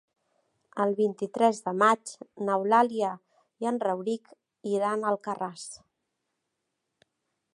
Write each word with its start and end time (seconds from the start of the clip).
El 0.85 0.93
vint-i-tres 0.99 1.59
de 1.65 1.73
maig 1.81 2.13
n'Eulàlia 2.47 3.11
i 3.65 3.69
en 3.73 3.77
Rauric 3.85 4.33
iran 4.73 5.05
a 5.09 5.13
Alcarràs. 5.13 5.69